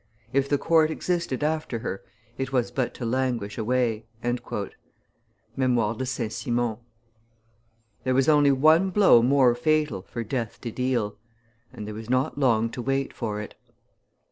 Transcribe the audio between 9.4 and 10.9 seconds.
fatal for death to